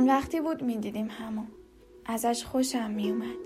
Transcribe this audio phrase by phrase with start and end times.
[0.00, 1.46] چند وقتی بود می‌دیدیم همون
[2.04, 3.36] ازش خوشم میومد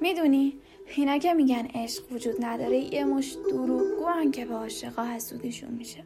[0.00, 0.58] می‌دونی
[0.96, 6.04] اینا که میگن عشق وجود نداره یه مش دروغگو که به عاشقا حسودیشون میشه.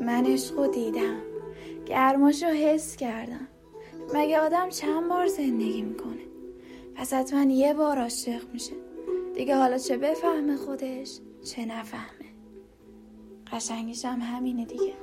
[0.00, 1.20] من عشق دیدم
[1.86, 3.48] گرماش رو حس کردم.
[4.14, 6.22] مگه آدم چند بار زندگی می‌کنه؟
[6.94, 8.74] پس حتما یه بار عاشق میشه.
[9.34, 12.30] دیگه حالا چه بفهمه خودش چه نفهمه.
[13.52, 14.94] قشنگیش هم همینه دیگه.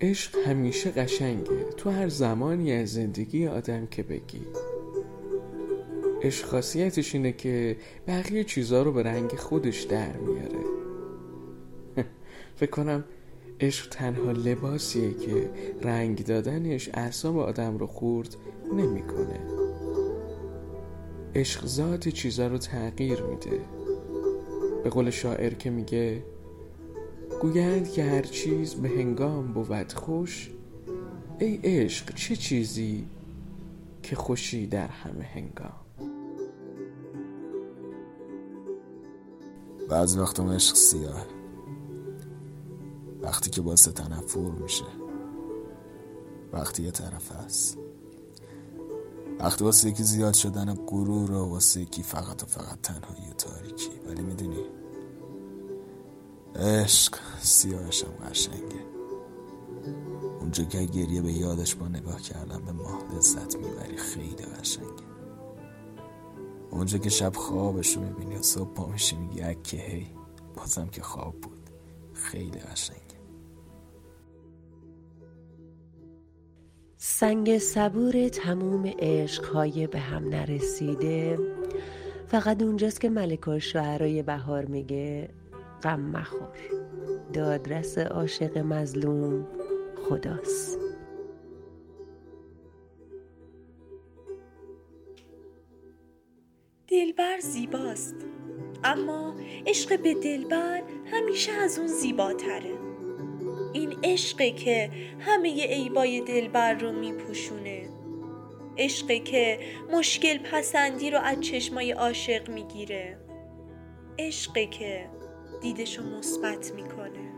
[0.00, 1.64] عشق همیشه قشنگه.
[1.76, 4.42] تو هر زمانی از زندگی آدم که بگی.
[6.22, 7.76] عشق خاصیتش اینه که
[8.06, 10.64] بقیه چیزها رو به رنگ خودش در میاره.
[12.58, 13.04] فکر کنم
[13.60, 15.50] عشق تنها لباسیه که
[15.82, 18.36] رنگ دادنش اعصاب آدم رو خورد
[18.72, 19.40] نمی‌کنه.
[21.34, 23.60] عشق ذات چیزا رو تغییر میده.
[24.84, 26.22] به قول شاعر که میگه
[27.40, 30.50] گویند که هر چیز به هنگام بود خوش
[31.38, 33.06] ای عشق چه چیزی
[34.02, 35.72] که خوشی در همه هنگام؟
[39.88, 41.26] بعض وقت عشق سیاه
[43.22, 44.84] وقتی که باعث تنفر میشه
[46.52, 47.78] وقتی یه طرف هست.
[49.40, 53.90] وقتی واسه یکی زیاد شدن غرور و واسه یکی فقط و فقط تنهایی و تاریکی.
[54.06, 54.79] ولی می‌دونی
[56.56, 58.84] عشق سیاهش هم قشنگه.
[60.40, 65.10] اونجا که گریه به یادش با نگاه کردن به ماه لذت می‌بری خیلی قشنگه.
[66.70, 70.06] اونجا که شب خوابش رو می‌بینی و صبح پا میشی میگی اکه هی
[70.56, 71.70] بازم که خواب بود.
[72.12, 73.00] خیلی قشنگه.
[76.96, 81.38] سنگ صبور تموم عشقهای به هم نرسیده.
[82.26, 85.28] فقط اونجاست که ملک شعرهای بهار میگه
[85.82, 86.56] غم مخور.
[87.32, 89.46] دادرس عاشق مظلوم
[90.08, 90.78] خداست.
[96.88, 98.14] دلبر زیباست
[98.84, 99.34] اما
[99.66, 102.78] عشق به دلبر همیشه از اون زیباتره.
[103.72, 107.88] این عشقه که همه عیبای دلبر رو میپوشونه.
[108.78, 109.58] عشقه که
[109.92, 113.18] مشکل پسندی رو از چشمای عاشق می‌گیره.
[114.18, 115.10] عشقه که
[115.62, 117.32] دیدشو مثبت می‌کنه.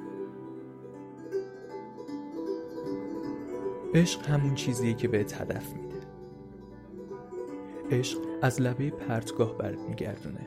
[3.94, 6.02] عشق همون چیزیه که به هدف میده.
[7.90, 10.46] عشق از لبه پرتگاه برات میگردونه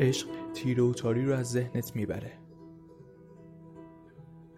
[0.00, 2.32] عشق تیره و تاری رو از ذهنت می‌بره.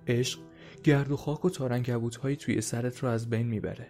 [0.06, 0.40] عشق
[0.84, 3.86] گرد و خاک و تارنگبوت هایی توی سرت رو از بین می‌بره.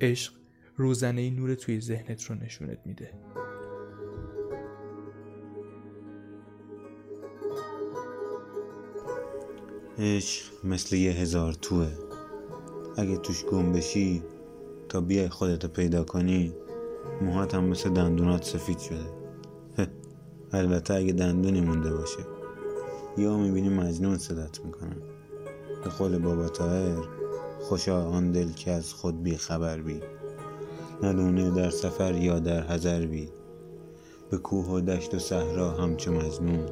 [0.00, 0.32] عشق
[0.76, 3.14] روزنه نور توی ذهنت رو نشونت میده.
[10.00, 11.88] عشق مثل یه هزار توه.
[12.96, 14.22] اگه توش گم بشی
[14.88, 16.52] تا بیای خودتو پیدا کنی
[17.22, 19.06] موهات هم مثل دندونات سفید شده.
[20.52, 22.18] البته اگه دندونی مونده باشه.
[23.16, 24.96] یا می‌بینی مجنون صدت می‌کنن
[25.84, 27.08] به قول بابا تاهر
[27.60, 30.00] خوشا آن دل که از خود بی خبر بی.
[31.02, 33.28] ندونه در سفر یا در حضر بی.
[34.30, 36.66] به کوه و دشت و صحرا همچو مجنون.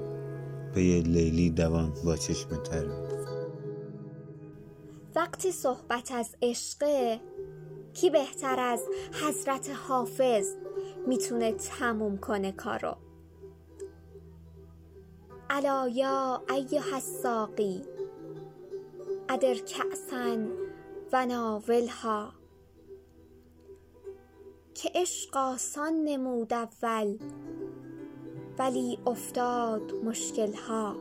[0.74, 2.86] پی لیلی دوان با چشم تر
[5.16, 7.20] وقتی صحبت از عشقه
[7.94, 8.82] کی بهتر از
[9.22, 10.54] حضرت حافظ
[11.06, 12.96] می‌تونه تموم کنه کارو.
[15.50, 17.82] الا یا ایها الساقی
[19.28, 20.36] ادر کأسا
[21.12, 22.32] و ناولها.
[24.74, 27.18] که عشق آسان نمود اول
[28.58, 30.96] ولی افتاد مشکلها.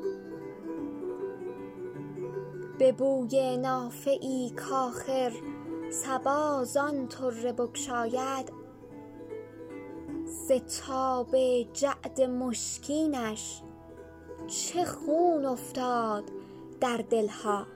[2.79, 5.31] به بوی نافعی کاخر
[5.91, 8.51] صبا زان طره بگشاید.
[10.25, 11.35] ز تاب
[11.73, 13.61] جعد مشکینش
[14.47, 16.23] چه خون افتاد
[16.81, 17.67] در دلها.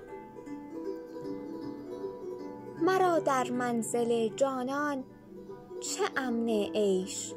[2.81, 5.03] مرا در منزل جانان
[5.79, 7.33] چه امن عیش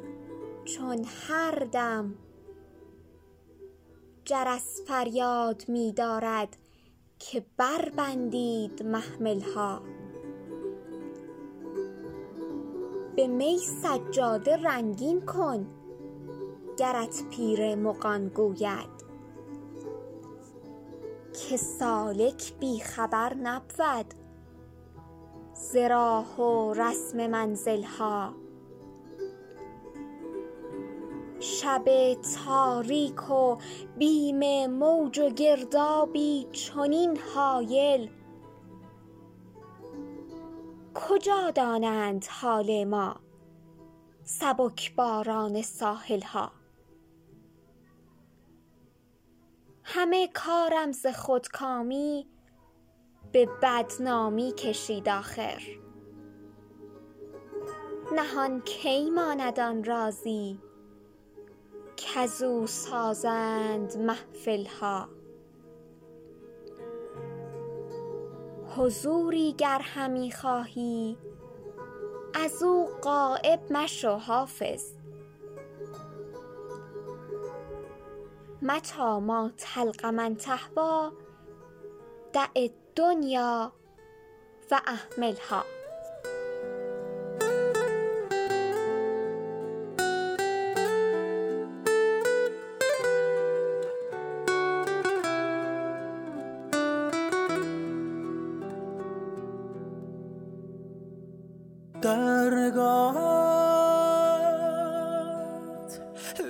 [0.65, 2.15] چون هر دم
[4.25, 6.57] جرس فریاد می دارد
[7.31, 9.81] که بربندید محملها.
[13.15, 15.67] به می سجاده رنگین کن
[16.77, 19.03] گرت پیر مغان گوید.
[21.33, 24.13] که سالک بی خبر نبود
[25.53, 28.33] ز راه و رسم منزلها.
[31.63, 33.57] شب تاریک و
[33.97, 38.09] بیم موج و گردابی چنین هایل
[40.93, 43.15] کجا دانند حال ما؟
[44.23, 46.51] سبکباران ساحل ها
[49.83, 52.27] همه کارم ز خودکامی
[53.31, 55.61] به بدنامی کشید آخر.
[58.15, 60.59] نهان کی ماند آن رازی؟
[62.03, 65.09] کزو سازند محفل ها
[68.77, 71.17] حضوری گر همی خواهی
[72.33, 74.83] ازو غایب مشو حافظ.
[78.61, 81.11] متی ما تلق من تهوی
[82.33, 83.73] دع الدنیا
[84.71, 84.81] و
[102.03, 103.23] درگاهت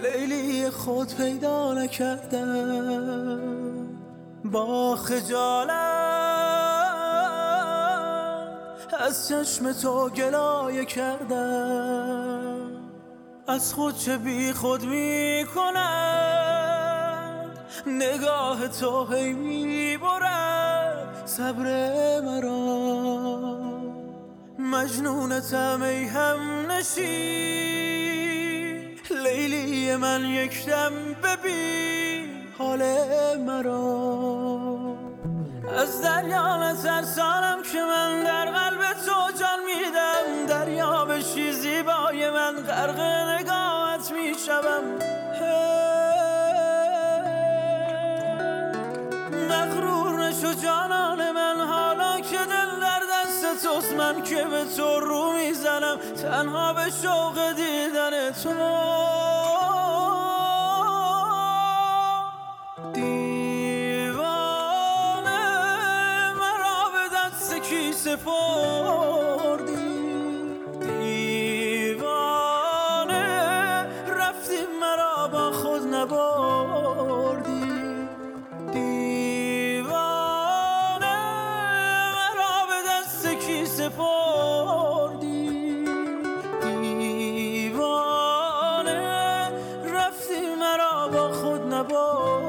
[0.04, 3.40] لیلی خود پیدا نکردم.
[4.46, 5.74] با خجالت
[9.00, 12.72] از چشم تو گلایه کردم.
[13.48, 15.46] از خود چه بی خود می
[17.88, 21.24] نگاه تو هی می برد.
[21.26, 21.66] صبر
[22.22, 22.73] مرا.
[24.74, 28.04] مجنونتم ای هم نشین.
[29.24, 30.92] لیلی من یکدم
[31.24, 32.82] ببین حال
[33.38, 34.96] مرا.
[35.78, 43.00] از دریا نترسانم که من در قلب تو جان میدم دریا بشی زیبای من غرق
[43.00, 44.84] نگاهت می‌شوم.
[49.50, 51.23] مغرور نشو جانان
[53.64, 58.50] توست من که به تو رو می‌زنم تنها به شوق دیدن تو.
[62.94, 64.24] دیوانه
[66.34, 69.23] مرا به دست کی سپردی
[91.90, 92.43] خود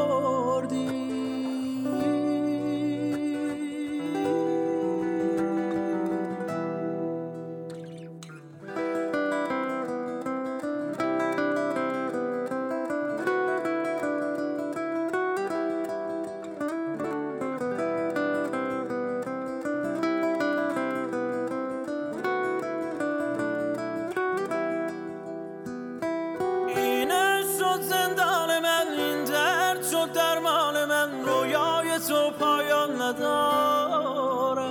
[32.64, 34.68] پایان نداره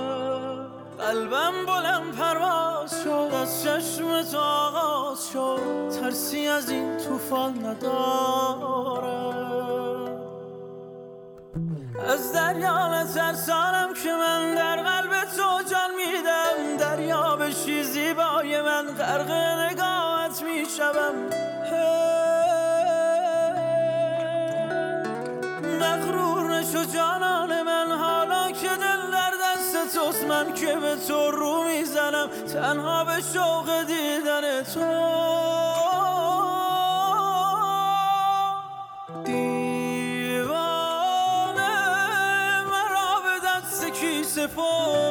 [0.98, 5.60] قلبم بلند پرواز شد از چشم تو آغاز شد.
[6.00, 9.34] ترسی از این طوفان نداره
[12.08, 16.76] از دریا نترسانم که من در قلب تو جان میدم.
[16.78, 21.14] دریا بشی زیبای من غرق نگاهت می‌شوم.
[25.80, 27.63] مغرور نشو جانان
[30.96, 34.80] تو رو می‌زنم تنها به شوق دیدن تو.
[39.24, 40.52] دیوانه
[42.62, 45.03] مرا به دست کی سپردی